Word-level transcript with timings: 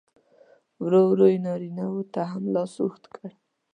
ورو 0.83 1.01
ورو 1.11 1.25
یې 1.33 1.39
نارینه 1.45 1.85
و 1.93 1.97
ته 2.13 2.21
هم 2.31 2.43
لاس 2.53 2.73
اوږد 2.81 3.05
کړ. 3.15 3.27